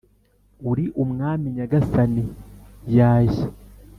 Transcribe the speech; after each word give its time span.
uri 0.69 0.85
Mwami 1.13 1.47
nyagasani 1.55 2.23
yajye 2.97 3.45